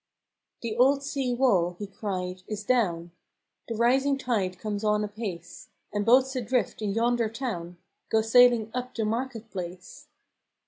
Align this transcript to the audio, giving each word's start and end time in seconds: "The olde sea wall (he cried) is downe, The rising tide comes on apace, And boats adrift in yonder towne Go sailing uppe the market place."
"The 0.63 0.75
olde 0.77 1.03
sea 1.03 1.31
wall 1.35 1.75
(he 1.77 1.85
cried) 1.85 2.41
is 2.47 2.63
downe, 2.63 3.11
The 3.67 3.75
rising 3.75 4.17
tide 4.17 4.57
comes 4.57 4.83
on 4.83 5.03
apace, 5.03 5.69
And 5.93 6.07
boats 6.07 6.35
adrift 6.35 6.81
in 6.81 6.91
yonder 6.95 7.29
towne 7.29 7.77
Go 8.09 8.23
sailing 8.23 8.71
uppe 8.73 8.95
the 8.95 9.05
market 9.05 9.51
place." 9.51 10.07